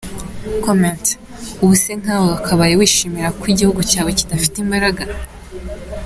[0.65, 1.05] Comment:
[1.63, 5.03] Ubu se nkawe wakabaye wishimira ko igihugu cyawe kidafite imbaraga?